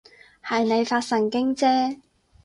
[0.43, 1.99] 係你發神經啫